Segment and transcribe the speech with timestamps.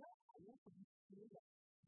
[0.00, 1.42] rất hữu dụng như là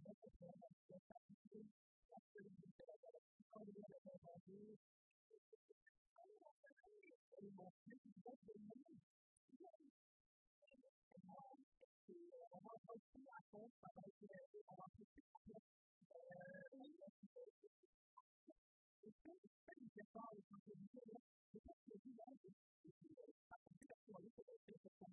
[0.04, 1.20] nó có thể là cho các
[1.50, 1.62] cái
[2.10, 3.12] các cái những cái cái
[3.50, 4.60] coi như là cái bài đi
[7.30, 8.82] từ một cái gì đó từ mấy
[12.06, 12.16] thì
[12.50, 15.40] họ có thể chỉ là có và bây giờ thì họ có thể chỉ là
[15.48, 15.60] cái
[19.66, 20.32] cái gì đó coi
[20.66, 21.00] thì mình sẽ
[21.52, 22.50] cái cách gì đó thì
[22.82, 23.62] thì cái cách
[24.06, 25.12] của cái cái cái cái cái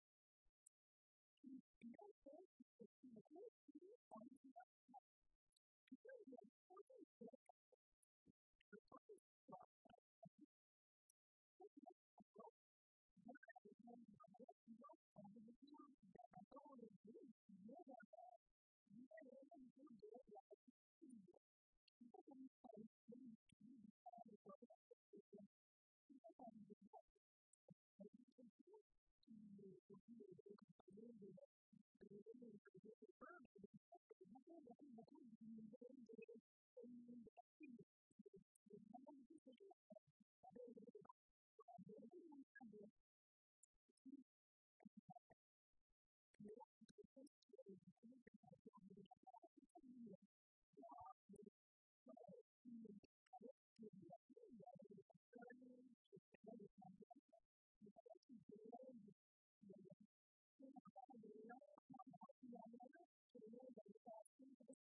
[17.71, 17.87] Thank
[26.69, 26.70] you.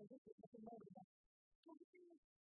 [0.00, 2.30] 我物种的模式产地是。